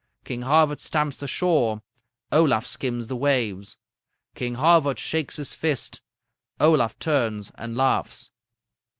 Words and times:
King 0.25 0.41
Havard 0.41 0.79
stamps 0.79 1.17
the 1.17 1.27
shore: 1.27 1.83
Olaf 2.31 2.65
skims 2.65 3.05
the 3.05 3.15
waves. 3.15 3.77
King 4.33 4.55
Havard 4.55 4.97
shakes 4.97 5.35
his 5.35 5.53
fist. 5.53 6.01
Olaf 6.59 6.97
turns 6.97 7.51
and 7.53 7.77
laughs.' 7.77 8.31